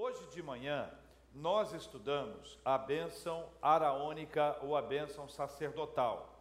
[0.00, 0.88] Hoje de manhã
[1.34, 6.40] nós estudamos a bênção araônica ou a bênção sacerdotal.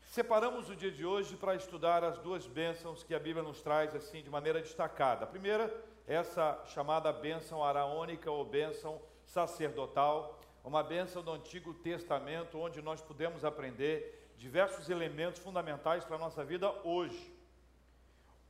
[0.00, 3.94] Separamos o dia de hoje para estudar as duas bênçãos que a Bíblia nos traz
[3.94, 5.24] assim de maneira destacada.
[5.24, 5.70] A primeira,
[6.06, 13.44] essa chamada bênção araônica ou bênção sacerdotal, uma bênção do Antigo Testamento onde nós podemos
[13.44, 17.37] aprender diversos elementos fundamentais para a nossa vida hoje.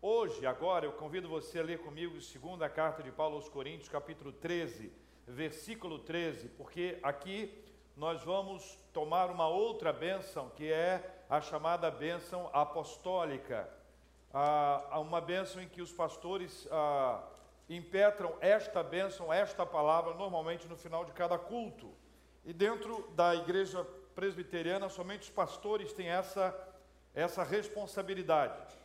[0.01, 4.31] Hoje, agora, eu convido você a ler comigo segunda carta de Paulo aos Coríntios, capítulo
[4.31, 4.93] 13,
[5.27, 7.53] versículo 13, porque aqui
[7.96, 13.69] nós vamos tomar uma outra bênção, que é a chamada bênção apostólica.
[14.32, 17.21] Ah, uma bênção em que os pastores ah,
[17.69, 21.93] impetram esta bênção, esta palavra, normalmente no final de cada culto.
[22.44, 26.57] E dentro da igreja presbiteriana, somente os pastores têm essa,
[27.13, 28.78] essa responsabilidade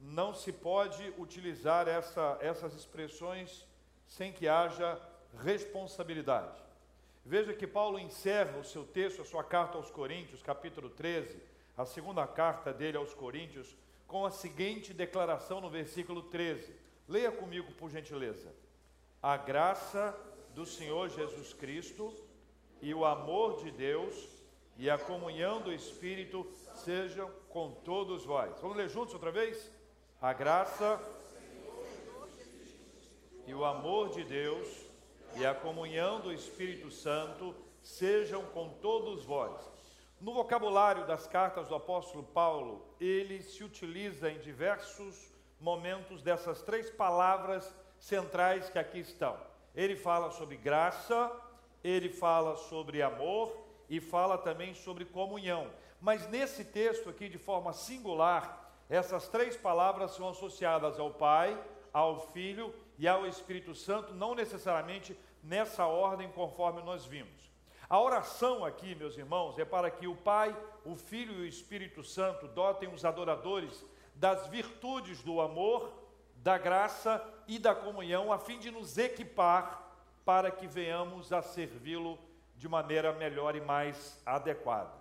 [0.00, 3.66] não se pode utilizar essa, essas expressões
[4.06, 5.00] sem que haja
[5.38, 6.60] responsabilidade.
[7.24, 11.40] Veja que Paulo encerra o seu texto, a sua carta aos Coríntios, capítulo 13,
[11.76, 16.74] a segunda carta dele aos Coríntios, com a seguinte declaração no versículo 13.
[17.06, 18.52] Leia comigo, por gentileza.
[19.22, 20.18] A graça
[20.54, 22.12] do Senhor Jesus Cristo
[22.80, 24.28] e o amor de Deus
[24.76, 28.58] e a comunhão do Espírito sejam com todos vós.
[28.60, 29.70] Vamos ler juntos outra vez?
[30.22, 31.00] A graça
[33.46, 34.68] e o amor de Deus
[35.36, 39.58] e a comunhão do Espírito Santo sejam com todos vós.
[40.20, 46.90] No vocabulário das cartas do apóstolo Paulo, ele se utiliza em diversos momentos dessas três
[46.90, 49.38] palavras centrais que aqui estão.
[49.74, 51.32] Ele fala sobre graça,
[51.82, 53.56] ele fala sobre amor
[53.88, 55.70] e fala também sobre comunhão.
[55.98, 61.56] Mas nesse texto aqui, de forma singular, essas três palavras são associadas ao Pai,
[61.92, 67.50] ao Filho e ao Espírito Santo, não necessariamente nessa ordem conforme nós vimos.
[67.88, 72.02] A oração aqui, meus irmãos, é para que o Pai, o Filho e o Espírito
[72.02, 73.84] Santo dotem os adoradores
[74.14, 75.92] das virtudes do amor,
[76.34, 79.82] da graça e da comunhão, a fim de nos equipar
[80.24, 82.18] para que venhamos a servi-lo
[82.56, 84.99] de maneira melhor e mais adequada.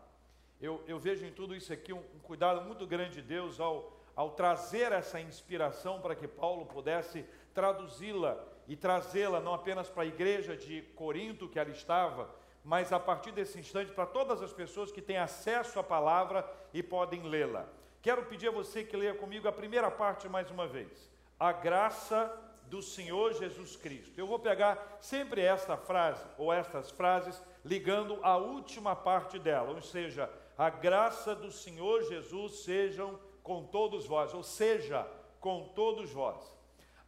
[0.62, 3.94] Eu, eu vejo em tudo isso aqui um, um cuidado muito grande de Deus ao,
[4.16, 8.38] ao trazer essa inspiração para que Paulo pudesse traduzi-la
[8.68, 12.30] e trazê-la não apenas para a igreja de Corinto que ali estava,
[12.64, 16.84] mas a partir desse instante para todas as pessoas que têm acesso à palavra e
[16.84, 17.66] podem lê-la.
[18.02, 21.10] Quero pedir a você que leia comigo a primeira parte mais uma vez.
[21.40, 22.32] A graça
[22.66, 24.20] do Senhor Jesus Cristo.
[24.20, 29.82] Eu vou pegar sempre esta frase ou estas frases ligando a última parte dela, ou
[29.82, 35.08] seja, a graça do Senhor Jesus sejam com todos vós, ou seja,
[35.40, 36.54] com todos vós.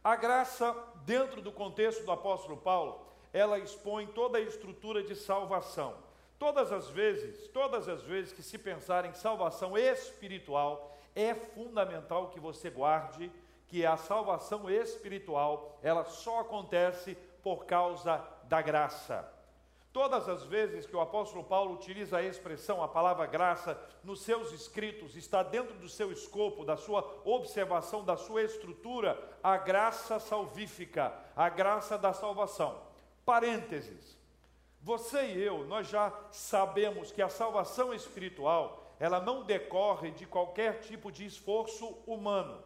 [0.02, 0.74] A graça,
[1.04, 5.94] dentro do contexto do apóstolo Paulo, ela expõe toda a estrutura de salvação.
[6.38, 12.40] Todas as vezes, todas as vezes que se pensar em salvação espiritual, é fundamental que
[12.40, 13.30] você guarde
[13.68, 19.30] que a salvação espiritual, ela só acontece por causa da graça.
[19.92, 24.50] Todas as vezes que o apóstolo Paulo utiliza a expressão, a palavra graça, nos seus
[24.50, 31.12] escritos, está dentro do seu escopo, da sua observação, da sua estrutura, a graça salvífica,
[31.36, 32.80] a graça da salvação.
[33.22, 34.16] Parênteses.
[34.80, 40.80] Você e eu, nós já sabemos que a salvação espiritual, ela não decorre de qualquer
[40.80, 42.64] tipo de esforço humano.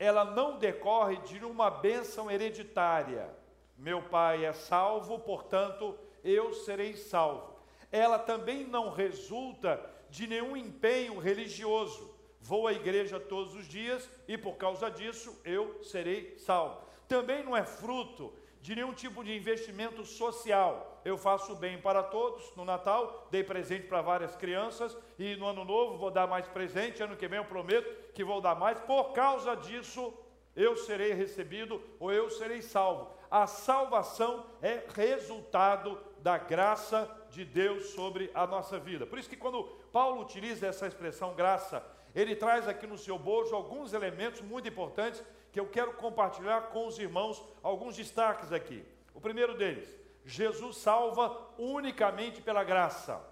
[0.00, 3.30] Ela não decorre de uma bênção hereditária.
[3.76, 7.56] Meu pai é salvo, portanto, eu serei salvo.
[7.90, 9.80] Ela também não resulta
[10.10, 12.14] de nenhum empenho religioso.
[12.40, 16.80] Vou à igreja todos os dias e por causa disso eu serei salvo.
[17.06, 21.00] Também não é fruto de nenhum tipo de investimento social.
[21.04, 22.54] Eu faço bem para todos.
[22.54, 27.02] No Natal, dei presente para várias crianças e no Ano Novo vou dar mais presente.
[27.02, 28.78] Ano que vem eu prometo que vou dar mais.
[28.80, 30.12] Por causa disso,
[30.54, 33.17] eu serei recebido ou eu serei salvo.
[33.30, 39.06] A salvação é resultado da graça de Deus sobre a nossa vida.
[39.06, 41.84] Por isso que quando Paulo utiliza essa expressão graça,
[42.14, 45.22] ele traz aqui no seu bojo alguns elementos muito importantes
[45.52, 48.84] que eu quero compartilhar com os irmãos, alguns destaques aqui.
[49.14, 53.22] O primeiro deles, Jesus salva unicamente pela graça.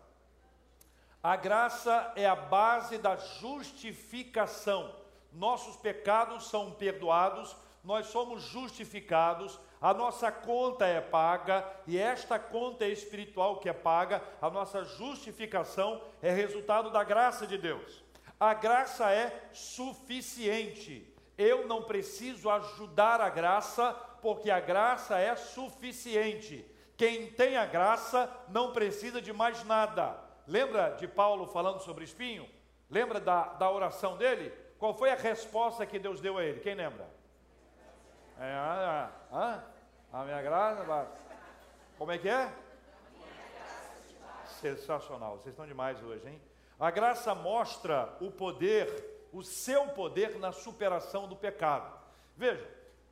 [1.23, 4.95] A graça é a base da justificação
[5.37, 7.55] nossos pecados são perdoados,
[7.85, 13.73] nós somos justificados, a nossa conta é paga e esta conta é espiritual que é
[13.73, 18.05] paga, a nossa justificação é resultado da graça de Deus.
[18.39, 23.93] A graça é suficiente, eu não preciso ajudar a graça,
[24.23, 26.65] porque a graça é suficiente.
[26.97, 30.19] Quem tem a graça não precisa de mais nada.
[30.47, 32.49] Lembra de Paulo falando sobre espinho?
[32.89, 34.53] Lembra da, da oração dele?
[34.79, 36.61] Qual foi a resposta que Deus deu a ele?
[36.61, 37.16] Quem lembra?
[38.39, 39.63] É, ah, ah,
[40.13, 41.09] a minha graça,
[41.97, 42.53] como é que é?
[44.61, 46.41] Sensacional, vocês estão demais hoje, hein?
[46.79, 51.91] A graça mostra o poder, o seu poder na superação do pecado.
[52.37, 52.69] Veja,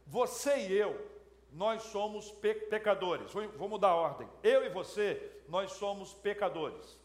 [0.06, 1.11] você e eu,
[1.50, 3.32] nós somos pe pecadores.
[3.32, 4.29] Vou mudar a ordem.
[4.43, 6.99] Eu e você, nós somos pecadores.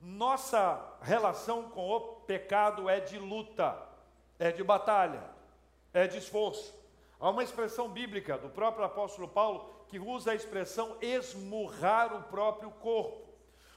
[0.00, 3.80] Nossa relação com o pecado é de luta,
[4.36, 5.22] é de batalha,
[5.92, 6.83] é de esforço.
[7.24, 12.70] Há uma expressão bíblica do próprio apóstolo Paulo que usa a expressão esmurrar o próprio
[12.70, 13.32] corpo.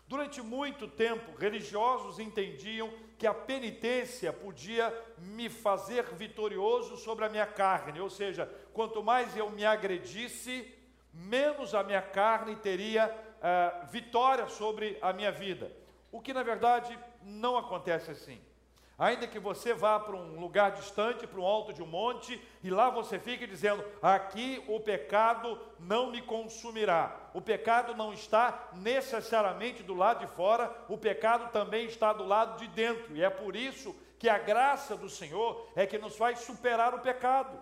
[0.05, 7.45] Durante muito tempo, religiosos entendiam que a penitência podia me fazer vitorioso sobre a minha
[7.45, 10.69] carne, ou seja, quanto mais eu me agredisse,
[11.13, 15.71] menos a minha carne teria uh, vitória sobre a minha vida.
[16.11, 18.41] O que na verdade não acontece assim.
[18.99, 22.69] Ainda que você vá para um lugar distante, para um alto de um monte, e
[22.71, 27.29] lá você fique dizendo: aqui o pecado não me consumirá.
[27.31, 32.57] O pecado não está necessariamente do lado de fora, o pecado também está do lado
[32.57, 33.15] de dentro.
[33.15, 36.99] E é por isso que a graça do Senhor é que nos faz superar o
[36.99, 37.59] pecado.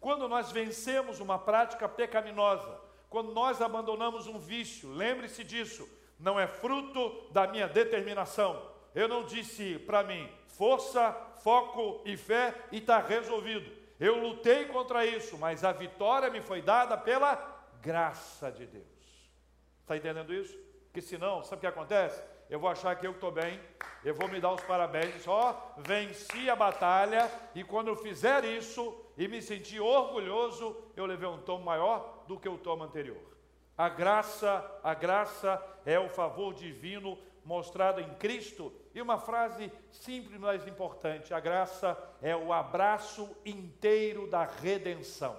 [0.00, 5.88] Quando nós vencemos uma prática pecaminosa, quando nós abandonamos um vício, lembre-se disso,
[6.18, 8.68] não é fruto da minha determinação.
[8.92, 10.28] Eu não disse para mim,
[10.62, 11.10] força,
[11.42, 13.68] foco e fé e está resolvido.
[13.98, 17.34] Eu lutei contra isso, mas a vitória me foi dada pela
[17.80, 18.86] graça de Deus.
[19.80, 20.56] Está entendendo isso?
[20.84, 22.22] Porque senão, sabe o que acontece?
[22.48, 23.58] Eu vou achar que eu estou bem,
[24.04, 28.96] eu vou me dar os parabéns, só venci a batalha, e quando eu fizer isso
[29.18, 33.20] e me sentir orgulhoso, eu levei um tom maior do que o tom anterior.
[33.76, 38.72] A graça, a graça é o favor divino mostrado em Cristo.
[38.94, 45.36] E uma frase simples, mas importante: a graça é o abraço inteiro da redenção.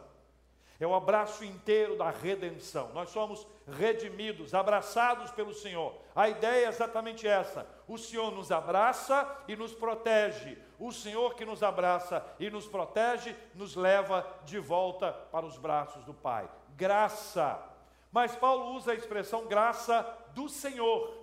[0.79, 2.91] É o abraço inteiro da redenção.
[2.93, 5.95] Nós somos redimidos, abraçados pelo Senhor.
[6.15, 10.57] A ideia é exatamente essa: o Senhor nos abraça e nos protege.
[10.79, 16.03] O Senhor que nos abraça e nos protege, nos leva de volta para os braços
[16.03, 16.49] do Pai.
[16.75, 17.63] Graça.
[18.11, 21.22] Mas Paulo usa a expressão graça do Senhor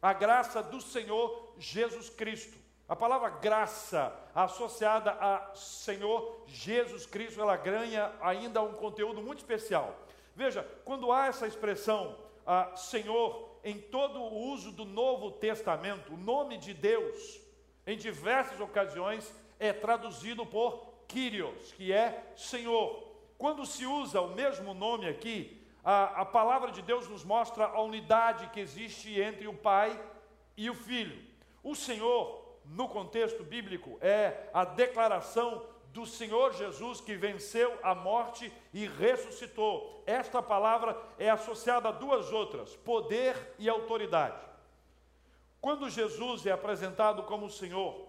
[0.00, 2.56] a graça do Senhor Jesus Cristo.
[2.88, 9.94] A palavra graça associada a Senhor Jesus Cristo, ela ganha ainda um conteúdo muito especial.
[10.34, 12.16] Veja, quando há essa expressão
[12.46, 17.40] ah, Senhor em todo o uso do Novo Testamento, o nome de Deus,
[17.86, 23.06] em diversas ocasiões, é traduzido por Kyrios, que é Senhor.
[23.36, 25.57] Quando se usa o mesmo nome aqui,
[25.90, 29.98] a, a palavra de Deus nos mostra a unidade que existe entre o Pai
[30.54, 31.18] e o Filho.
[31.64, 38.52] O Senhor, no contexto bíblico, é a declaração do Senhor Jesus que venceu a morte
[38.74, 40.02] e ressuscitou.
[40.04, 44.46] Esta palavra é associada a duas outras: poder e autoridade.
[45.58, 48.06] Quando Jesus é apresentado como Senhor,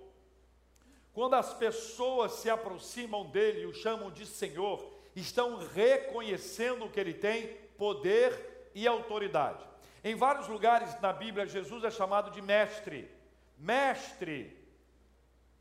[1.13, 7.13] quando as pessoas se aproximam dele e o chamam de Senhor, estão reconhecendo que ele
[7.13, 9.65] tem poder e autoridade.
[10.03, 13.09] Em vários lugares na Bíblia, Jesus é chamado de mestre.
[13.57, 14.55] Mestre,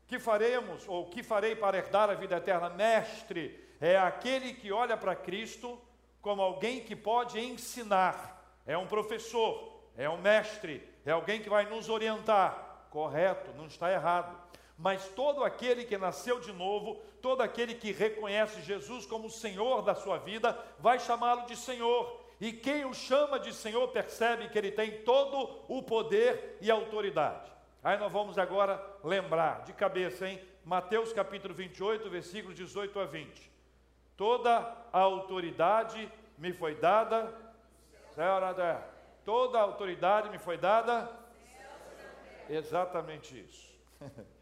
[0.05, 2.69] que faremos, ou que farei para herdar a vida eterna?
[2.69, 5.81] Mestre é aquele que olha para Cristo
[6.21, 11.65] como alguém que pode ensinar, é um professor, é um mestre, é alguém que vai
[11.65, 12.87] nos orientar.
[12.89, 14.35] Correto, não está errado.
[14.79, 19.93] Mas todo aquele que nasceu de novo, todo aquele que reconhece Jesus como Senhor da
[19.93, 22.17] sua vida, vai chamá-lo de Senhor.
[22.39, 27.51] E quem o chama de Senhor percebe que ele tem todo o poder e autoridade.
[27.83, 30.41] Aí nós vamos agora lembrar de cabeça, hein?
[30.63, 33.51] Mateus capítulo 28, versículos 18 a 20.
[34.15, 34.59] Toda
[34.93, 37.33] a autoridade me foi dada,
[38.15, 38.81] Senhora,
[39.25, 41.11] toda a autoridade me foi dada,
[42.49, 43.69] exatamente isso.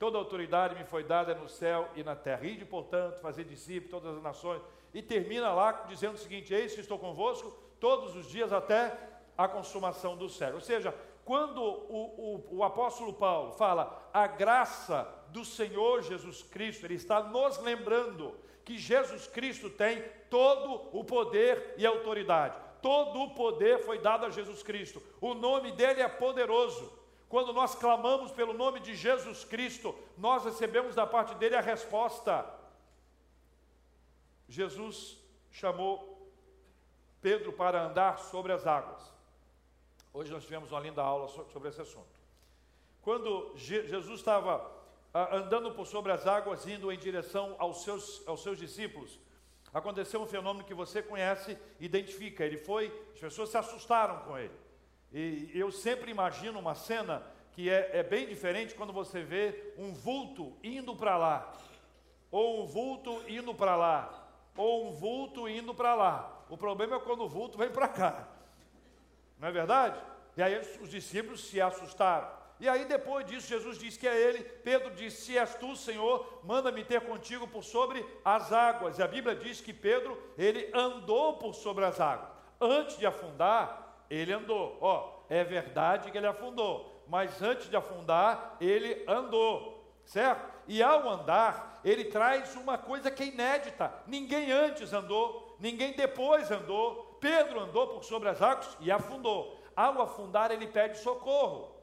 [0.00, 2.46] Toda autoridade me foi dada no céu e na terra.
[2.46, 4.62] Ide, portanto, fazer discípulos todas as nações.
[4.94, 8.96] E termina lá dizendo o seguinte: Eis que estou convosco todos os dias até
[9.36, 10.56] a consumação do século.
[10.56, 16.86] Ou seja, quando o, o, o, apóstolo Paulo fala a graça do Senhor Jesus Cristo,
[16.86, 22.56] ele está nos lembrando que Jesus Cristo tem todo o poder e autoridade.
[22.80, 25.02] Todo o poder foi dado a Jesus Cristo.
[25.20, 26.90] O nome dele é poderoso.
[27.30, 32.44] Quando nós clamamos pelo nome de Jesus Cristo, nós recebemos da parte dele a resposta.
[34.48, 35.16] Jesus
[35.52, 36.28] chamou
[37.22, 39.00] Pedro para andar sobre as águas.
[40.12, 42.18] Hoje nós tivemos uma linda aula sobre esse assunto.
[43.00, 44.68] Quando Jesus estava
[45.14, 49.20] ah, andando por sobre as águas, indo em direção aos seus, aos seus discípulos,
[49.72, 52.44] aconteceu um fenômeno que você conhece, identifica.
[52.44, 54.69] Ele foi, as pessoas se assustaram com ele.
[55.12, 59.92] E eu sempre imagino uma cena que é, é bem diferente quando você vê um
[59.92, 61.52] vulto indo para lá,
[62.30, 66.44] ou um vulto indo para lá, ou um vulto indo para lá.
[66.48, 68.28] O problema é quando o vulto vem para cá,
[69.38, 70.00] não é verdade?
[70.36, 72.40] E aí os discípulos se assustaram.
[72.60, 74.44] E aí, depois disso, Jesus disse que é ele.
[74.44, 78.98] Pedro disse: Se és tu, Senhor, manda-me ter contigo por sobre as águas.
[78.98, 82.28] E a Bíblia diz que Pedro, ele andou por sobre as águas.
[82.60, 84.76] Antes de afundar, ele andou.
[84.80, 90.50] Ó, é verdade que ele afundou, mas antes de afundar, ele andou, certo?
[90.66, 96.50] E ao andar, ele traz uma coisa que é inédita: ninguém antes andou, ninguém depois
[96.50, 97.18] andou.
[97.20, 99.60] Pedro andou por sobre as águas e afundou.
[99.76, 101.74] Ao afundar, ele pede socorro.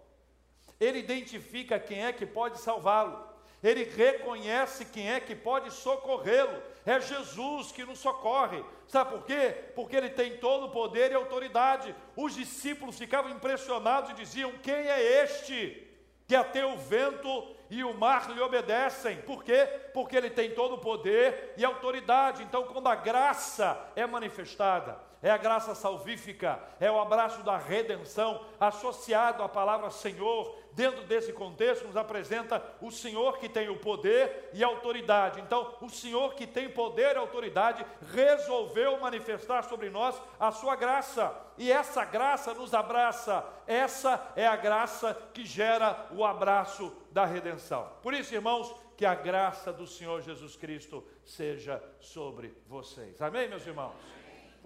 [0.80, 3.26] Ele identifica quem é que pode salvá-lo.
[3.64, 6.62] Ele reconhece quem é que pode socorrê-lo.
[6.88, 8.64] É Jesus que nos socorre.
[8.88, 9.54] Sabe por quê?
[9.76, 11.94] Porque ele tem todo o poder e autoridade.
[12.16, 15.86] Os discípulos ficavam impressionados e diziam: Quem é este
[16.26, 19.18] que até o vento e o mar lhe obedecem?
[19.24, 19.68] Por quê?
[19.94, 22.42] Porque ele tem todo o poder e autoridade.
[22.42, 28.44] Então, quando a graça é manifestada, é a graça salvífica, é o abraço da redenção
[28.60, 34.50] associado à palavra Senhor, dentro desse contexto, nos apresenta o Senhor que tem o poder
[34.54, 35.42] e autoridade.
[35.42, 41.36] Então, o Senhor que tem poder e autoridade resolveu manifestar sobre nós a sua graça,
[41.58, 43.44] e essa graça nos abraça.
[43.66, 47.92] Essa é a graça que gera o abraço da redenção.
[48.04, 53.22] Por isso, irmãos, que a graça do Senhor Jesus Cristo seja sobre vocês.
[53.22, 53.94] Amém, meus irmãos?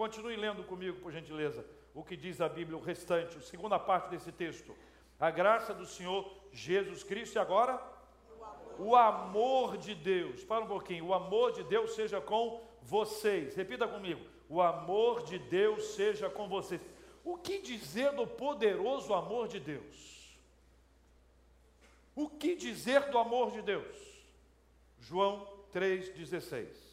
[0.01, 4.09] Continue lendo comigo, por gentileza, o que diz a Bíblia, o restante, a segunda parte
[4.09, 4.75] desse texto.
[5.19, 7.79] A graça do Senhor Jesus Cristo e agora
[8.35, 8.75] o amor.
[8.79, 10.43] o amor de Deus.
[10.43, 11.05] Para um pouquinho.
[11.05, 13.53] O amor de Deus seja com vocês.
[13.53, 14.25] Repita comigo.
[14.49, 16.81] O amor de Deus seja com vocês.
[17.23, 20.35] O que dizer do poderoso amor de Deus?
[22.15, 23.95] O que dizer do amor de Deus?
[24.99, 26.90] João 3,16.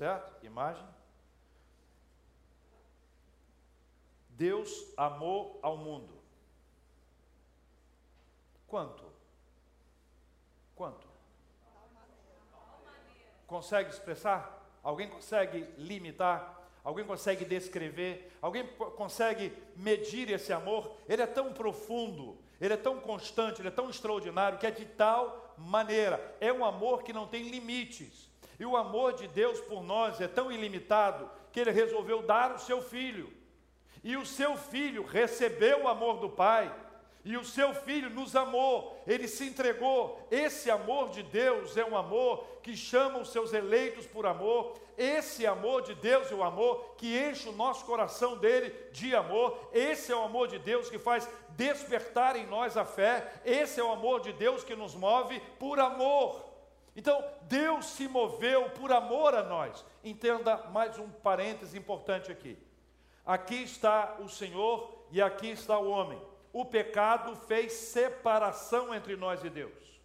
[0.00, 0.46] Certo?
[0.46, 0.86] Imagem.
[4.30, 6.14] Deus amou ao mundo.
[8.66, 9.04] Quanto?
[10.74, 11.06] Quanto?
[13.46, 14.66] Consegue expressar?
[14.82, 16.58] Alguém consegue limitar?
[16.82, 18.32] Alguém consegue descrever?
[18.40, 18.66] Alguém
[18.96, 20.96] consegue medir esse amor?
[21.06, 24.86] Ele é tão profundo, ele é tão constante, ele é tão extraordinário que é de
[24.86, 26.38] tal maneira.
[26.40, 28.29] É um amor que não tem limites.
[28.60, 32.58] E o amor de Deus por nós é tão ilimitado que ele resolveu dar o
[32.58, 33.32] seu filho.
[34.04, 36.70] E o seu filho recebeu o amor do Pai.
[37.24, 40.26] E o seu filho nos amou, ele se entregou.
[40.30, 44.74] Esse amor de Deus é um amor que chama os seus eleitos por amor.
[44.96, 49.58] Esse amor de Deus é o amor que enche o nosso coração dele de amor.
[49.72, 53.40] Esse é o amor de Deus que faz despertar em nós a fé.
[53.42, 56.49] Esse é o amor de Deus que nos move por amor.
[56.96, 59.84] Então, Deus se moveu por amor a nós.
[60.02, 62.58] Entenda mais um parêntese importante aqui.
[63.24, 66.20] Aqui está o Senhor e aqui está o homem.
[66.52, 70.00] O pecado fez separação entre nós e Deus.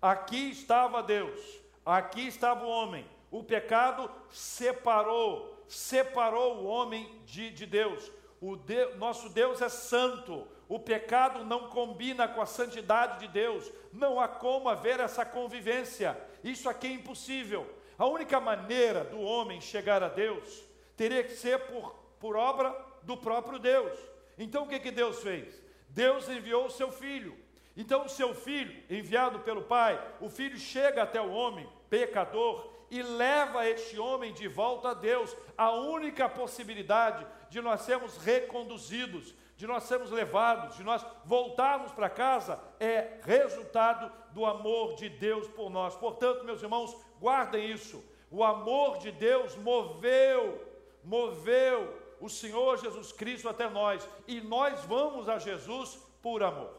[0.00, 1.40] Aqui estava Deus,
[1.86, 3.06] aqui estava o homem.
[3.30, 8.10] O pecado separou, separou o homem de, de Deus.
[8.42, 13.70] O de, nosso Deus é santo, o pecado não combina com a santidade de Deus,
[13.92, 17.72] não há como haver essa convivência, isso aqui é impossível.
[17.96, 20.60] A única maneira do homem chegar a Deus
[20.96, 23.96] teria que ser por, por obra do próprio Deus.
[24.36, 25.62] Então o que, que Deus fez?
[25.88, 27.38] Deus enviou o seu filho.
[27.76, 33.00] Então o seu filho, enviado pelo Pai, o filho chega até o homem, pecador, e
[33.00, 35.34] leva este homem de volta a Deus.
[35.56, 42.10] A única possibilidade de nós sermos reconduzidos, de nós sermos levados, de nós voltarmos para
[42.10, 45.96] casa, é resultado do amor de Deus por nós.
[45.96, 48.04] Portanto, meus irmãos, guardem isso.
[48.30, 50.62] O amor de Deus moveu,
[51.02, 56.74] moveu o Senhor Jesus Cristo até nós, e nós vamos a Jesus por amor.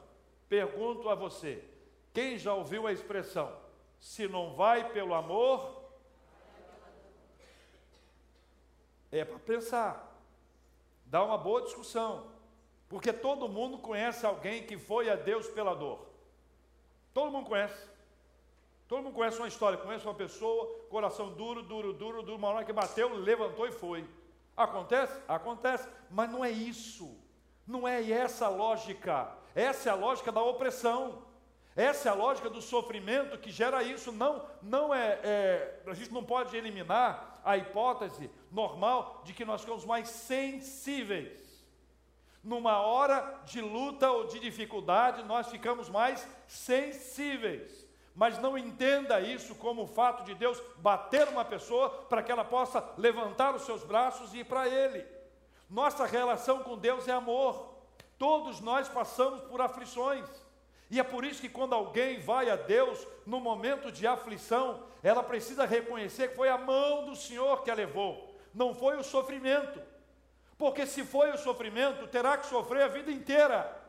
[0.47, 1.63] Pergunto a você:
[2.13, 3.51] Quem já ouviu a expressão?
[3.99, 5.82] Se não vai pelo amor,
[9.19, 10.19] é para pensar,
[11.05, 12.25] dá uma boa discussão,
[12.89, 16.07] porque todo mundo conhece alguém que foi a Deus pela dor.
[17.13, 17.87] Todo mundo conhece.
[18.87, 22.65] Todo mundo conhece uma história, conhece uma pessoa, coração duro, duro, duro, duro, uma hora
[22.65, 24.07] que bateu, levantou e foi.
[24.57, 25.19] Acontece?
[25.27, 27.15] Acontece, mas não é isso.
[27.65, 29.31] Não é essa a lógica.
[29.55, 31.23] Essa é a lógica da opressão.
[31.75, 34.11] Essa é a lógica do sofrimento que gera isso.
[34.11, 39.61] Não, não é, é, a gente não pode eliminar a hipótese normal de que nós
[39.61, 41.41] ficamos mais sensíveis.
[42.41, 47.83] Numa hora de luta ou de dificuldade, nós ficamos mais sensíveis
[48.15, 52.45] mas não entenda isso como o fato de Deus bater uma pessoa para que ela
[52.45, 55.03] possa levantar os seus braços e ir para Ele.
[55.69, 57.73] Nossa relação com Deus é amor.
[58.19, 60.25] Todos nós passamos por aflições.
[60.91, 65.23] E é por isso que quando alguém vai a Deus no momento de aflição, ela
[65.23, 69.81] precisa reconhecer que foi a mão do Senhor que a levou, não foi o sofrimento.
[70.57, 73.81] Porque se foi o sofrimento, terá que sofrer a vida inteira.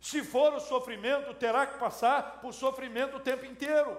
[0.00, 3.96] Se for o sofrimento, terá que passar por sofrimento o tempo inteiro.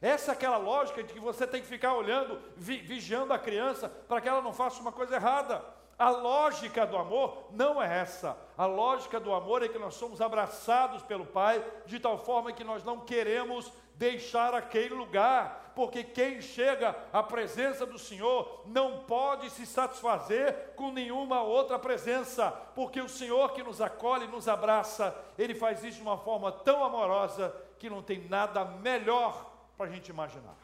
[0.00, 3.88] Essa é aquela lógica de que você tem que ficar olhando, vi, vigiando a criança
[3.88, 5.64] para que ela não faça uma coisa errada.
[5.98, 8.36] A lógica do amor não é essa.
[8.56, 12.62] A lógica do amor é que nós somos abraçados pelo Pai de tal forma que
[12.62, 19.50] nós não queremos deixar aquele lugar, porque quem chega à presença do Senhor não pode
[19.50, 25.54] se satisfazer com nenhuma outra presença, porque o Senhor que nos acolhe, nos abraça, ele
[25.54, 30.08] faz isso de uma forma tão amorosa que não tem nada melhor para a gente
[30.08, 30.56] imaginar.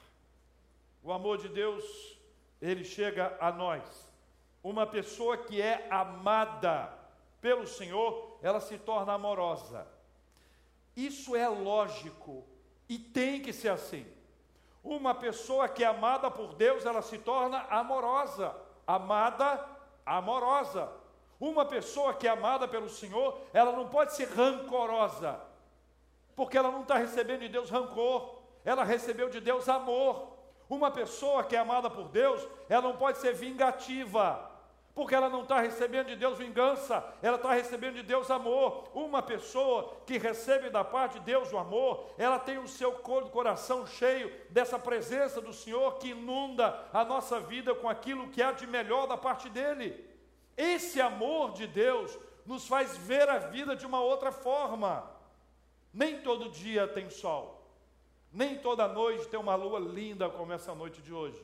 [1.03, 2.19] O amor de Deus,
[2.61, 3.83] ele chega a nós.
[4.63, 6.93] Uma pessoa que é amada
[7.41, 9.87] pelo Senhor, ela se torna amorosa.
[10.95, 12.47] Isso é lógico
[12.89, 14.07] e tem que ser assim.
[14.83, 18.55] Uma pessoa que é amada por Deus, ela se torna amorosa.
[18.87, 19.65] Amada,
[20.05, 20.91] amorosa.
[21.41, 25.41] Uma pessoa que é amada pelo Senhor, ela não pode ser rancorosa,
[26.37, 30.37] porque ela não está recebendo de Deus rancor, ela recebeu de Deus amor.
[30.69, 34.52] Uma pessoa que é amada por Deus, ela não pode ser vingativa,
[34.95, 38.91] porque ela não está recebendo de Deus vingança, ela está recebendo de Deus amor.
[38.95, 43.87] Uma pessoa que recebe da parte de Deus o amor, ela tem o seu coração
[43.87, 48.67] cheio dessa presença do Senhor que inunda a nossa vida com aquilo que há de
[48.67, 50.05] melhor da parte dele.
[50.57, 55.11] Esse amor de Deus nos faz ver a vida de uma outra forma.
[55.93, 57.67] Nem todo dia tem sol,
[58.31, 61.43] nem toda noite tem uma lua linda como essa noite de hoje,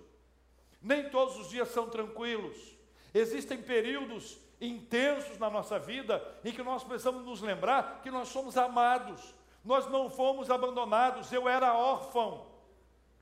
[0.81, 2.78] nem todos os dias são tranquilos.
[3.19, 8.57] Existem períodos intensos na nossa vida em que nós precisamos nos lembrar que nós somos
[8.57, 11.33] amados, nós não fomos abandonados.
[11.33, 12.47] Eu era órfão,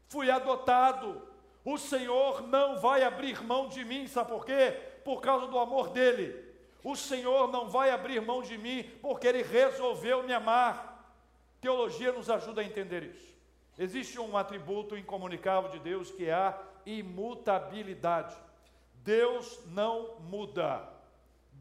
[0.09, 1.23] fui adotado.
[1.65, 4.79] O Senhor não vai abrir mão de mim, sabe por quê?
[5.03, 6.45] Por causa do amor dele.
[6.85, 11.11] O Senhor não vai abrir mão de mim porque ele resolveu me amar.
[11.59, 13.35] Teologia nos ajuda a entender isso.
[13.79, 18.46] Existe um atributo incomunicável de Deus que é a imutabilidade.
[19.07, 20.83] Deus não muda.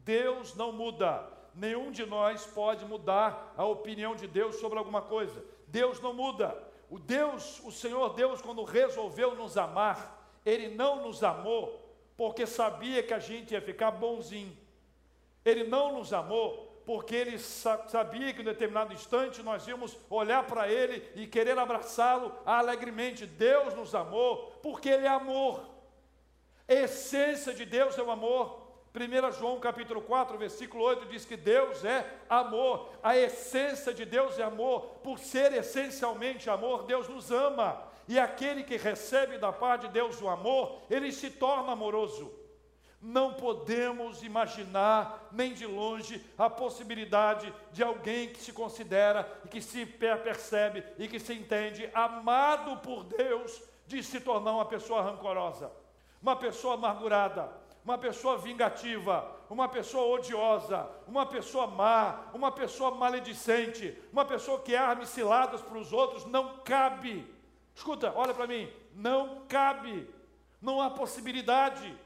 [0.04, 1.24] Deus não muda.
[1.54, 5.42] Nenhum de nós pode mudar a opinião de Deus sobre alguma coisa.
[5.68, 6.60] Deus não muda.
[6.90, 11.80] O Deus, o Senhor Deus, quando resolveu nos amar, Ele não nos amou
[12.16, 14.56] porque sabia que a gente ia ficar bonzinho.
[15.44, 20.68] Ele não nos amou porque Ele sabia que em determinado instante nós íamos olhar para
[20.68, 23.24] Ele e querer abraçá-lo alegremente.
[23.24, 25.75] Deus nos amou porque Ele é amor.
[26.68, 28.66] A essência de Deus é o amor.
[28.92, 32.90] 1 João capítulo 4, versículo 8 diz que Deus é amor.
[33.02, 34.98] A essência de Deus é amor.
[35.02, 37.80] Por ser essencialmente amor, Deus nos ama.
[38.08, 42.32] E aquele que recebe da parte de Deus o amor, ele se torna amoroso.
[43.00, 49.60] Não podemos imaginar, nem de longe, a possibilidade de alguém que se considera e que
[49.60, 55.70] se percebe e que se entende amado por Deus, de se tornar uma pessoa rancorosa
[56.26, 57.48] uma pessoa amargurada,
[57.84, 64.74] uma pessoa vingativa, uma pessoa odiosa, uma pessoa má, uma pessoa maledicente, uma pessoa que
[64.74, 67.24] arme ciladas para os outros, não cabe.
[67.72, 70.10] Escuta, olha para mim, não cabe,
[70.60, 71.96] não há possibilidade.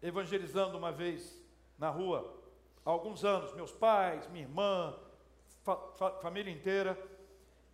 [0.00, 1.44] Evangelizando uma vez
[1.76, 2.40] na rua,
[2.86, 4.94] há alguns anos, meus pais, minha irmã,
[5.64, 6.96] fa fa família inteira,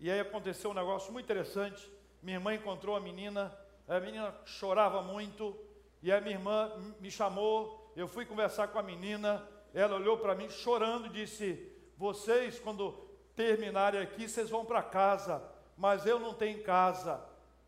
[0.01, 1.93] e aí aconteceu um negócio muito interessante.
[2.23, 3.55] Minha irmã encontrou a menina,
[3.87, 5.55] a menina chorava muito,
[6.03, 10.35] e a minha irmã me chamou, eu fui conversar com a menina, ela olhou para
[10.35, 12.93] mim chorando e disse: Vocês, quando
[13.37, 15.43] terminarem aqui, vocês vão para casa,
[15.77, 17.23] mas eu não tenho casa.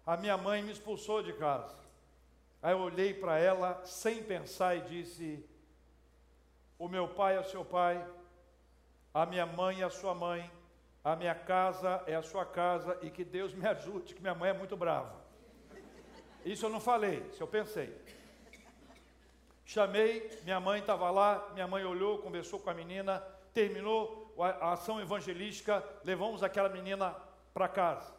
[0.07, 1.77] A minha mãe me expulsou de casa.
[2.63, 5.45] Aí eu olhei para ela sem pensar e disse:
[6.79, 8.03] O meu pai é o seu pai,
[9.13, 10.51] a minha mãe é a sua mãe,
[11.05, 14.51] a minha casa é a sua casa e que Deus me ajude, que minha mãe
[14.51, 15.21] é muito brava.
[16.45, 17.97] Isso eu não falei, isso eu pensei.
[19.65, 23.21] Chamei, minha mãe estava lá, minha mãe olhou, conversou com a menina,
[23.53, 27.17] terminou a ação evangelística, levamos aquela menina
[27.55, 28.13] para casa.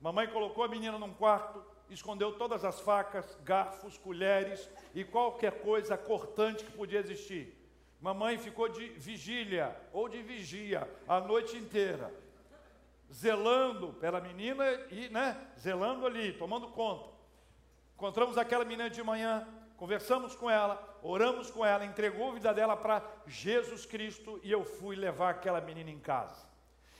[0.00, 5.96] Mamãe colocou a menina num quarto, escondeu todas as facas, garfos, colheres e qualquer coisa
[5.96, 7.57] cortante que podia existir.
[8.00, 12.12] Mamãe ficou de vigília ou de vigia a noite inteira,
[13.12, 17.10] zelando pela menina e, né, zelando ali, tomando conta.
[17.96, 22.76] Encontramos aquela menina de manhã, conversamos com ela, oramos com ela, entregou a vida dela
[22.76, 26.47] para Jesus Cristo e eu fui levar aquela menina em casa.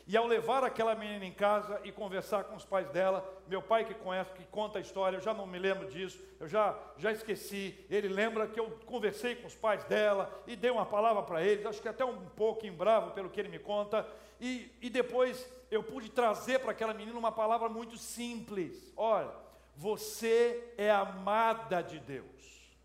[0.09, 3.85] E ao levar aquela menina em casa e conversar com os pais dela, meu pai
[3.85, 7.13] que conhece, que conta a história, eu já não me lembro disso, eu já, já
[7.13, 7.79] esqueci.
[7.91, 11.67] Ele lembra que eu conversei com os pais dela e dei uma palavra para eles,
[11.67, 14.09] acho que até um pouco em bravo pelo que ele me conta.
[14.41, 19.31] E, e depois eu pude trazer para aquela menina uma palavra muito simples: olha,
[19.77, 22.79] você é amada de Deus.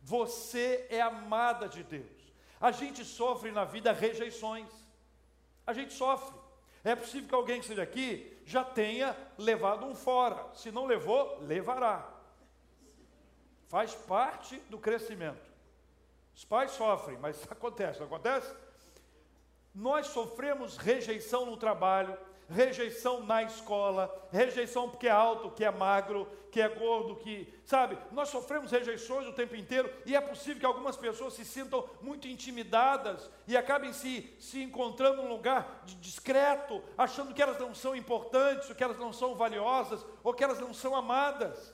[0.00, 2.06] Você é amada de Deus.
[2.60, 4.79] A gente sofre na vida rejeições.
[5.66, 6.38] A gente sofre.
[6.82, 10.48] É possível que alguém que esteja aqui já tenha levado um fora.
[10.54, 12.08] Se não levou, levará.
[13.68, 15.50] Faz parte do crescimento.
[16.34, 18.52] Os pais sofrem, mas acontece, não acontece?
[19.74, 22.18] Nós sofremos rejeição no trabalho,
[22.50, 27.96] rejeição na escola, rejeição porque é alto, que é magro, que é gordo, que, sabe,
[28.10, 32.26] nós sofremos rejeições o tempo inteiro e é possível que algumas pessoas se sintam muito
[32.26, 38.68] intimidadas e acabem se, se encontrando num lugar discreto, achando que elas não são importantes,
[38.68, 41.72] ou que elas não são valiosas, ou que elas não são amadas.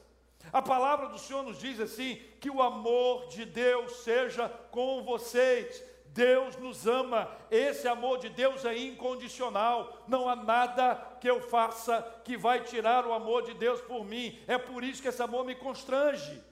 [0.52, 5.82] A palavra do Senhor nos diz assim: que o amor de Deus seja com vocês.
[6.16, 12.02] Deus nos ama, esse amor de Deus é incondicional, não há nada que eu faça
[12.24, 15.44] que vai tirar o amor de Deus por mim, é por isso que esse amor
[15.44, 16.42] me constrange,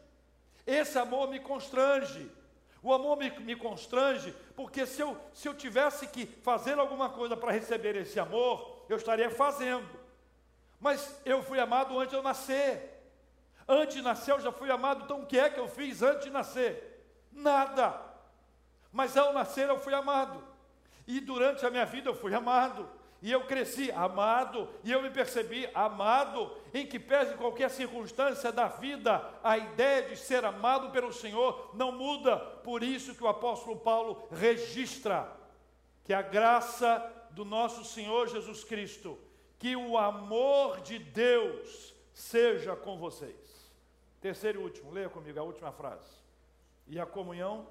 [0.66, 2.30] esse amor me constrange,
[2.82, 7.34] o amor me, me constrange, porque se eu, se eu tivesse que fazer alguma coisa
[7.34, 9.88] para receber esse amor, eu estaria fazendo,
[10.78, 13.02] mas eu fui amado antes de eu nascer,
[13.66, 16.26] antes de nascer eu já fui amado, então o que é que eu fiz antes
[16.26, 17.02] de nascer?
[17.32, 18.13] Nada.
[18.94, 20.40] Mas ao nascer eu fui amado.
[21.04, 22.88] E durante a minha vida eu fui amado.
[23.20, 28.68] E eu cresci amado, e eu me percebi amado, em que pese qualquer circunstância da
[28.68, 32.36] vida, a ideia de ser amado pelo Senhor não muda.
[32.36, 35.26] Por isso que o apóstolo Paulo registra
[36.04, 39.18] que a graça do nosso Senhor Jesus Cristo,
[39.58, 43.72] que o amor de Deus seja com vocês.
[44.20, 46.12] Terceiro e último, leia comigo a última frase.
[46.86, 47.66] E a comunhão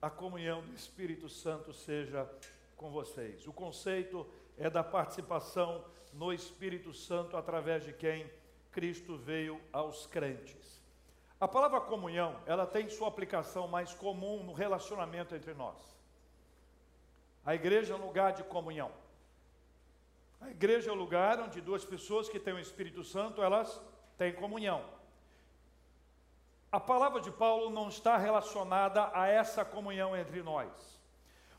[0.00, 2.28] a comunhão do Espírito Santo seja
[2.76, 3.46] com vocês.
[3.46, 4.26] O conceito
[4.58, 8.30] é da participação no Espírito Santo através de quem
[8.70, 10.82] Cristo veio aos crentes.
[11.38, 15.76] A palavra comunhão, ela tem sua aplicação mais comum no relacionamento entre nós.
[17.44, 18.90] A igreja é um lugar de comunhão.
[20.40, 23.80] A igreja é o um lugar onde duas pessoas que têm o Espírito Santo, elas
[24.16, 24.84] têm comunhão.
[26.76, 30.68] A palavra de Paulo não está relacionada a essa comunhão entre nós,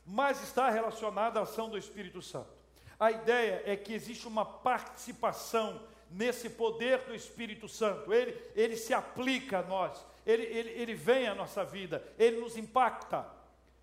[0.06, 2.54] mas está relacionada à ação do Espírito Santo.
[3.00, 8.94] A ideia é que existe uma participação nesse poder do Espírito Santo, ele, ele se
[8.94, 13.26] aplica a nós, ele, ele, ele vem à nossa vida, ele nos impacta,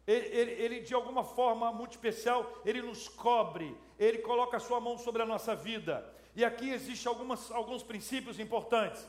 [0.07, 4.79] ele, ele, ele, de alguma forma muito especial, ele nos cobre, ele coloca a sua
[4.79, 6.09] mão sobre a nossa vida.
[6.37, 7.13] E aqui existem
[7.51, 9.05] alguns princípios importantes.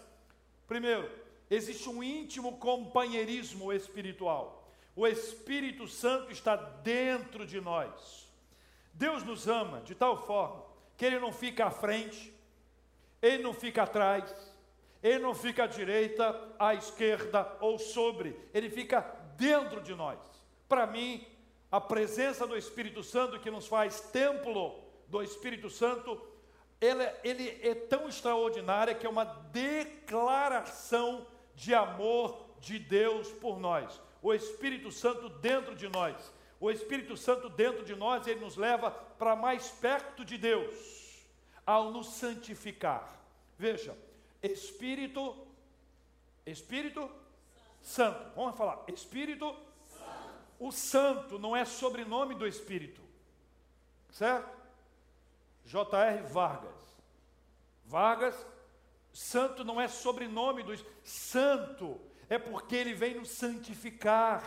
[0.68, 1.08] Primeiro,
[1.50, 4.70] existe um íntimo companheirismo espiritual.
[4.96, 8.32] O Espírito Santo está dentro de nós.
[8.94, 10.64] Deus nos ama de tal forma
[10.96, 12.34] que Ele não fica à frente,
[13.22, 14.34] Ele não fica atrás,
[15.04, 19.02] Ele não fica à direita, à esquerda ou sobre, Ele fica
[19.36, 20.20] dentro de nós.
[20.68, 21.26] Para mim,
[21.72, 26.20] a presença do Espírito Santo que nos faz templo do Espírito Santo,
[26.80, 34.02] ele, ele é tão extraordinária que é uma declaração de amor de Deus por nós.
[34.22, 36.34] O Espírito Santo dentro de nós.
[36.60, 40.96] O Espírito Santo dentro de nós, ele nos leva para mais perto de Deus.
[41.66, 43.20] ao nos santificar.
[43.58, 43.98] Veja,
[44.44, 45.36] Espírito,
[46.46, 47.10] Espírito
[47.82, 48.36] Santo.
[48.36, 49.48] Vamos falar, Espírito
[49.90, 50.46] Santo.
[50.60, 53.02] O Santo não é sobrenome do Espírito,
[54.12, 54.56] certo?
[55.66, 56.22] J.R.
[56.28, 56.86] Vargas.
[57.86, 58.48] Vargas,
[59.16, 61.98] Santo não é sobrenome do Santo,
[62.30, 64.44] é porque ele vem nos santificar.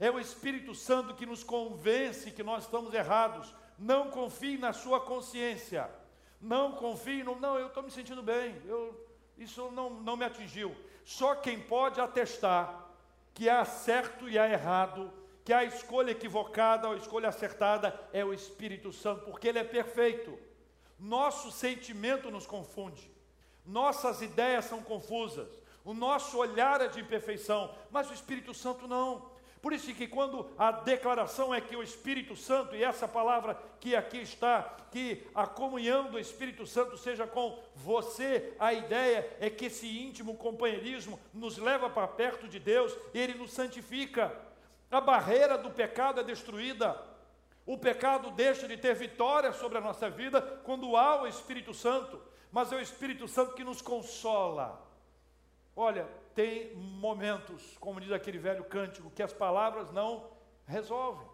[0.00, 3.54] É o Espírito Santo que nos convence que nós estamos errados.
[3.78, 5.90] Não confie na sua consciência.
[6.40, 7.38] Não confie no.
[7.38, 8.56] Não, eu estou me sentindo bem.
[8.64, 8.98] Eu,
[9.36, 10.74] isso não, não me atingiu.
[11.04, 12.86] Só quem pode atestar
[13.34, 15.12] que há certo e há errado,
[15.44, 20.38] que há escolha equivocada ou escolha acertada, é o Espírito Santo, porque ele é perfeito.
[20.98, 23.17] Nosso sentimento nos confunde,
[23.68, 25.48] nossas ideias são confusas,
[25.84, 29.30] o nosso olhar é de imperfeição, mas o Espírito Santo não.
[29.60, 33.96] Por isso que quando a declaração é que o Espírito Santo, e essa palavra que
[33.96, 39.66] aqui está, que a comunhão do Espírito Santo seja com você, a ideia é que
[39.66, 44.34] esse íntimo companheirismo nos leva para perto de Deus e ele nos santifica.
[44.90, 46.96] A barreira do pecado é destruída.
[47.66, 52.18] O pecado deixa de ter vitória sobre a nossa vida quando há o Espírito Santo,
[52.50, 54.84] mas é o Espírito Santo que nos consola.
[55.76, 60.30] Olha, tem momentos, como diz aquele velho cântico, que as palavras não
[60.66, 61.26] resolvem.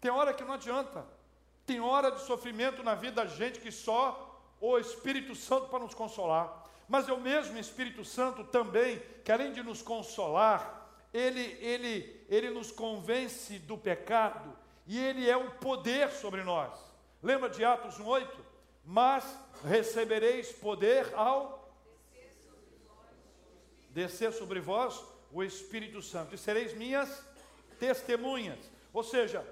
[0.00, 1.06] Tem hora que não adianta.
[1.66, 5.94] Tem hora de sofrimento na vida da gente que só o Espírito Santo para nos
[5.94, 6.64] consolar.
[6.88, 12.50] Mas é o mesmo Espírito Santo também, que além de nos consolar, ele, ele, ele
[12.50, 16.72] nos convence do pecado e ele é o poder sobre nós.
[17.22, 18.28] Lembra de Atos 1,8?
[18.90, 19.24] Mas
[19.62, 21.72] recebereis poder ao
[23.90, 25.00] descer sobre vós
[25.30, 27.24] o Espírito Santo, e sereis minhas
[27.78, 28.58] testemunhas.
[28.92, 29.46] Ou seja,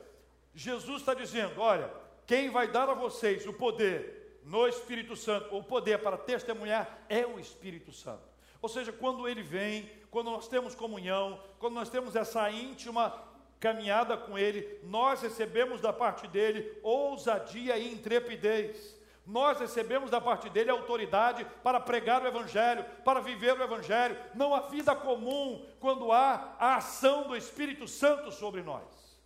[0.52, 1.88] Jesus está dizendo: olha,
[2.26, 7.24] quem vai dar a vocês o poder no Espírito Santo, o poder para testemunhar, é
[7.24, 8.26] o Espírito Santo.
[8.60, 13.16] Ou seja, quando ele vem, quando nós temos comunhão, quando nós temos essa íntima
[13.60, 18.98] caminhada com ele, nós recebemos da parte dele ousadia e intrepidez.
[19.28, 24.54] Nós recebemos da parte dele autoridade para pregar o Evangelho, para viver o Evangelho, não
[24.54, 29.20] a vida comum, quando há a ação do Espírito Santo sobre nós.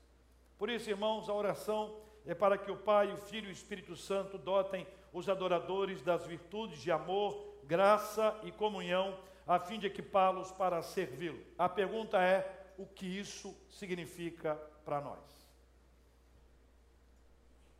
[0.59, 1.95] Por isso, irmãos, a oração
[2.27, 6.27] é para que o Pai, o Filho e o Espírito Santo dotem os adoradores das
[6.27, 11.39] virtudes de amor, graça e comunhão, a fim de equipá-los para servi-lo.
[11.57, 15.42] A pergunta é: o que isso significa para nós?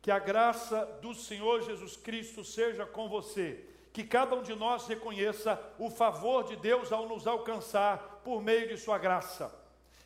[0.03, 3.63] Que a graça do Senhor Jesus Cristo seja com você.
[3.93, 8.67] Que cada um de nós reconheça o favor de Deus ao nos alcançar por meio
[8.67, 9.49] de Sua graça.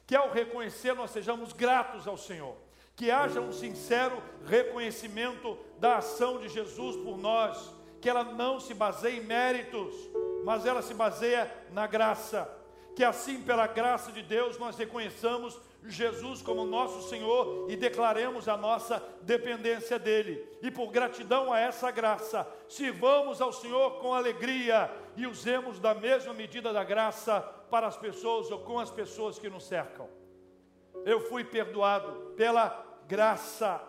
[0.05, 2.55] Que ao reconhecer nós sejamos gratos ao Senhor.
[2.95, 7.73] Que haja um sincero reconhecimento da ação de Jesus por nós.
[7.99, 9.95] Que ela não se baseie em méritos,
[10.45, 12.47] mas ela se baseia na graça.
[12.95, 18.57] Que assim, pela graça de Deus, nós reconheçamos Jesus como nosso Senhor e declaremos a
[18.57, 20.45] nossa dependência dEle.
[20.61, 26.33] E por gratidão a essa graça, sirvamos ao Senhor com alegria e usemos da mesma
[26.33, 30.09] medida da graça para as pessoas ou com as pessoas que nos cercam.
[31.05, 33.81] Eu fui perdoado pela graça.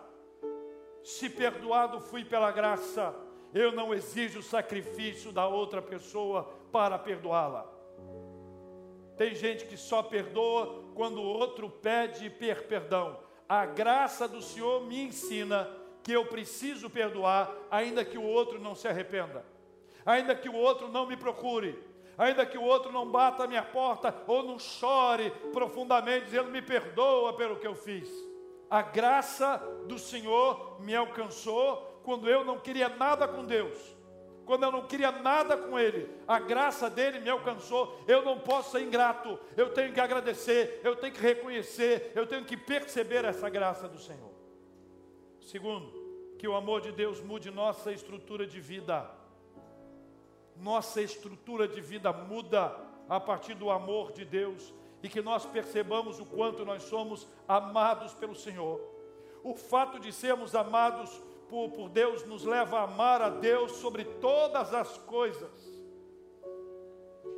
[1.03, 3.13] Se perdoado fui pela graça,
[3.53, 7.78] eu não exijo sacrifício da outra pessoa para perdoá-la.
[9.19, 13.19] Tem gente que só perdoa quando o outro pede per perdão.
[13.49, 15.69] A graça do Senhor me ensina
[16.01, 19.45] que eu preciso perdoar, ainda que o outro não se arrependa,
[20.05, 21.77] ainda que o outro não me procure,
[22.17, 26.61] ainda que o outro não bata a minha porta ou não chore profundamente, dizendo: Me
[26.61, 28.09] perdoa pelo que eu fiz.
[28.69, 33.98] A graça do Senhor me alcançou quando eu não queria nada com Deus
[34.49, 38.03] quando eu não queria nada com Ele, a graça dele me alcançou.
[38.07, 42.43] Eu não posso ser ingrato, eu tenho que agradecer, eu tenho que reconhecer, eu tenho
[42.43, 44.31] que perceber essa graça do Senhor.
[45.39, 45.93] Segundo,
[46.39, 49.11] que o amor de Deus mude nossa estrutura de vida.
[50.55, 52.75] Nossa estrutura de vida muda
[53.07, 58.15] a partir do amor de Deus e que nós percebamos o quanto nós somos amados
[58.15, 58.81] pelo Senhor.
[59.43, 64.05] O fato de sermos amados por, por Deus nos leva a amar a Deus sobre
[64.05, 65.51] todas as coisas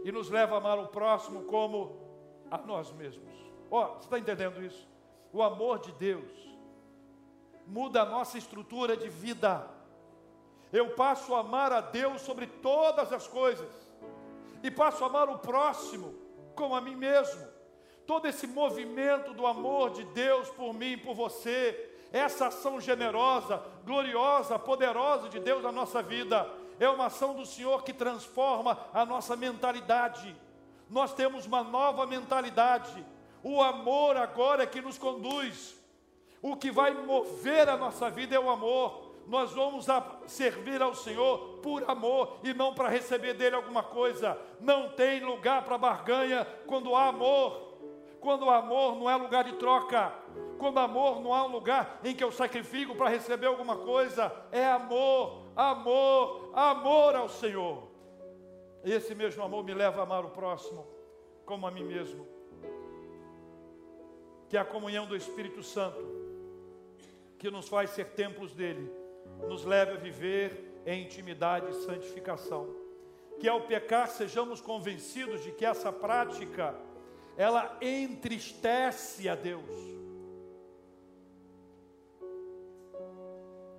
[0.04, 1.98] e nos leva a amar o próximo como
[2.50, 3.34] a nós mesmos.
[3.70, 4.88] Ó, oh, você está entendendo isso?
[5.32, 6.30] O amor de Deus
[7.66, 9.66] muda a nossa estrutura de vida.
[10.74, 13.70] Eu passo a amar a Deus sobre todas as coisas
[14.62, 16.14] e passo a amar o próximo
[16.56, 17.48] como a mim mesmo.
[18.06, 24.60] Todo esse movimento do amor de Deus por mim, por você, essa ação generosa, gloriosa,
[24.60, 29.36] poderosa de Deus na nossa vida, é uma ação do Senhor que transforma a nossa
[29.36, 30.36] mentalidade.
[30.90, 33.06] Nós temos uma nova mentalidade.
[33.44, 35.80] O amor agora é que nos conduz.
[36.42, 39.12] O que vai mover a nossa vida é o amor.
[39.28, 39.86] Nós vamos
[40.28, 44.38] servir ao Senhor por amor e não para receber dele alguma coisa.
[44.60, 47.78] Não tem lugar para barganha quando há amor.
[48.20, 50.12] Quando o amor não é lugar de troca.
[50.58, 54.32] Quando amor não há um lugar em que eu sacrifico para receber alguma coisa.
[54.52, 57.90] É amor, amor, amor ao Senhor.
[58.84, 60.88] Esse mesmo amor me leva a amar o próximo
[61.46, 62.28] como a mim mesmo.
[64.50, 66.22] Que é a comunhão do Espírito Santo
[67.38, 68.88] que nos faz ser templos dele,
[69.48, 72.70] nos leve a viver em intimidade e santificação.
[73.40, 76.76] Que ao pecar sejamos convencidos de que essa prática
[77.36, 80.01] ela entristece a Deus.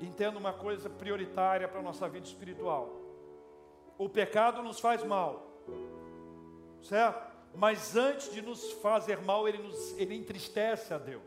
[0.02, 2.90] Entenda uma coisa prioritária para a nossa vida espiritual.
[3.96, 5.46] O pecado nos faz mal,
[6.82, 7.30] certo?
[7.54, 11.22] Mas antes de nos fazer mal, ele, nos, ele entristece a Deus.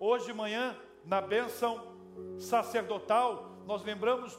[0.00, 1.96] Hoje de manhã na bênção
[2.36, 4.36] sacerdotal, nós lembramos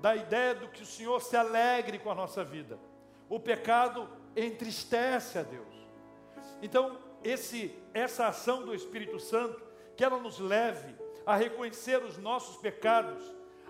[0.00, 2.80] da ideia do que o Senhor se alegre com a nossa vida.
[3.28, 5.72] O pecado entristece a Deus.
[6.60, 9.62] Então, esse, essa ação do Espírito Santo,
[9.96, 13.22] que ela nos leve a reconhecer os nossos pecados,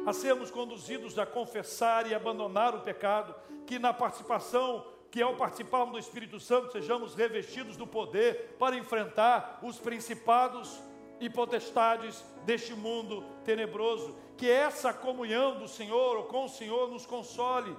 [0.07, 3.35] a sermos conduzidos a confessar e abandonar o pecado,
[3.67, 9.61] que na participação, que ao participarmos do Espírito Santo, sejamos revestidos do poder para enfrentar
[9.62, 10.81] os principados
[11.21, 14.17] e potestades deste mundo tenebroso.
[14.37, 17.77] Que essa comunhão do Senhor ou com o Senhor nos console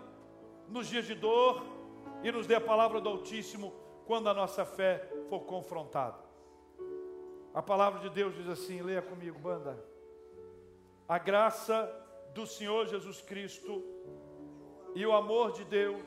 [0.69, 1.61] nos dias de dor
[2.23, 3.73] e nos dê a palavra do Altíssimo
[4.05, 6.22] quando a nossa fé for confrontada.
[7.53, 9.77] A palavra de Deus diz assim: leia comigo, banda.
[11.07, 11.91] A graça
[12.33, 13.83] do Senhor Jesus Cristo
[14.95, 16.03] e o amor de Deus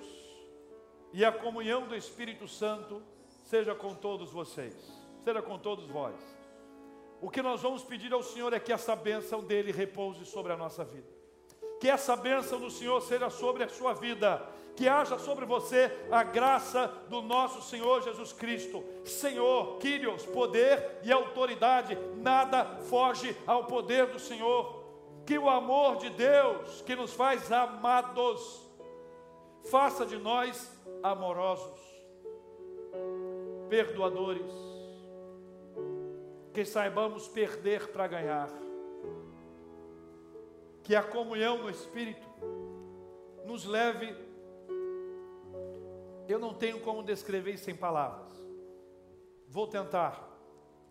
[1.12, 3.02] e a comunhão do Espírito Santo
[3.44, 4.74] seja com todos vocês,
[5.24, 6.37] seja com todos vós
[7.20, 10.56] o que nós vamos pedir ao Senhor é que essa bênção dele repouse sobre a
[10.56, 11.09] nossa vida.
[11.80, 14.46] Que essa bênção do Senhor seja sobre a sua vida.
[14.76, 18.84] Que haja sobre você a graça do nosso Senhor Jesus Cristo.
[19.04, 24.84] Senhor, Kyrios, poder e autoridade, nada foge ao poder do Senhor.
[25.24, 28.62] Que o amor de Deus, que nos faz amados,
[29.70, 30.70] faça de nós
[31.02, 31.80] amorosos,
[33.68, 34.76] perdoadores
[36.56, 38.48] que saibamos perder para ganhar,
[40.82, 42.26] que a comunhão no Espírito
[43.44, 44.25] nos leve.
[46.28, 48.36] Eu não tenho como descrever isso em palavras,
[49.48, 50.24] vou tentar.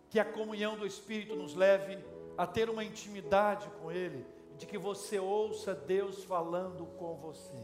[0.08, 1.98] Que a comunhão do Espírito nos leve
[2.38, 4.24] a ter uma intimidade com Ele,
[4.56, 7.56] de que você ouça Deus falando com você.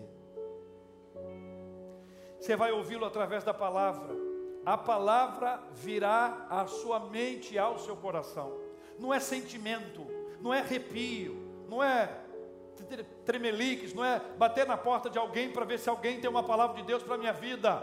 [2.41, 4.33] Você vai ouvi-lo através da palavra
[4.65, 8.57] a palavra virá à sua mente e ao seu coração.
[8.99, 10.07] Não é sentimento,
[10.41, 11.37] não é arrepio,
[11.69, 12.22] não é
[13.25, 16.77] tremeliques, não é bater na porta de alguém para ver se alguém tem uma palavra
[16.77, 17.83] de Deus para a minha vida.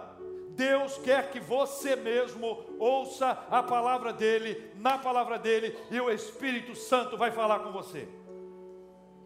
[0.49, 6.75] Deus quer que você mesmo ouça a palavra dele, na palavra dele, e o Espírito
[6.75, 8.07] Santo vai falar com você.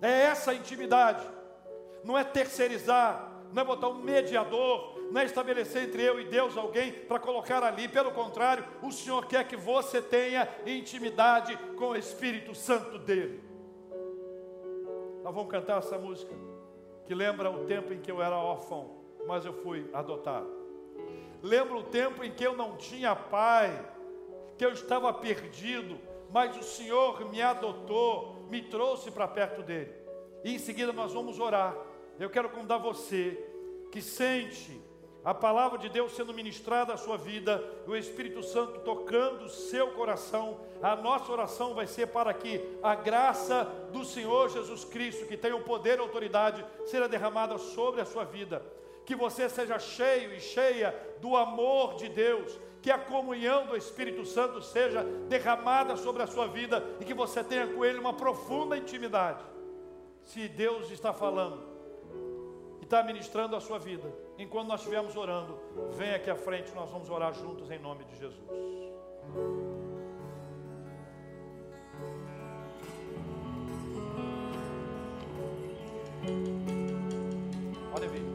[0.02, 1.26] É essa intimidade,
[2.04, 6.58] não é terceirizar, não é botar um mediador, não é estabelecer entre eu e Deus
[6.58, 7.88] alguém para colocar ali.
[7.88, 13.53] Pelo contrário, o Senhor quer que você tenha intimidade com o Espírito Santo dele.
[15.24, 16.36] Nós vamos cantar essa música
[17.06, 20.50] que lembra o tempo em que eu era órfão, mas eu fui adotado.
[21.42, 23.90] Lembra o tempo em que eu não tinha pai,
[24.58, 25.98] que eu estava perdido,
[26.30, 29.94] mas o Senhor me adotou, me trouxe para perto dele.
[30.44, 31.76] E em seguida nós vamos orar.
[32.20, 33.42] Eu quero convidar você
[33.92, 34.82] que sente
[35.24, 39.92] a palavra de Deus sendo ministrada à sua vida, o Espírito Santo tocando o seu
[39.92, 45.38] coração, a nossa oração vai ser para que a graça do Senhor Jesus Cristo, que
[45.38, 48.62] tem o poder e autoridade, seja derramada sobre a sua vida.
[49.06, 54.26] Que você seja cheio e cheia do amor de Deus, que a comunhão do Espírito
[54.26, 58.78] Santo seja derramada sobre a sua vida e que você tenha com Ele uma profunda
[58.78, 59.42] intimidade.
[60.26, 61.62] Se Deus está falando
[62.82, 65.60] e está ministrando a sua vida, Enquanto nós estivermos orando,
[65.92, 68.44] vem aqui à frente, nós vamos orar juntos em nome de Jesus.
[77.96, 78.33] Olha vir.